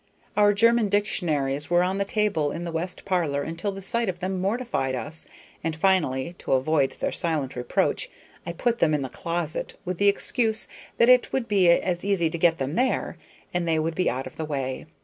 [0.35, 4.17] Our German dictionaries were on the table in the west parlor until the sight of
[4.19, 5.27] them mortified us,
[5.63, 8.09] and finally, to avoid their silent reproach,
[8.43, 10.67] I put them in the closet, with the excuse
[10.97, 13.17] that it would be as easy to get them there,
[13.53, 14.87] and they would be out of the way.